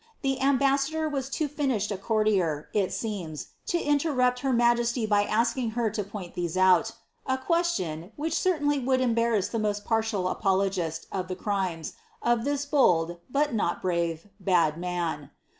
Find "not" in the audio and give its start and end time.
13.53-13.79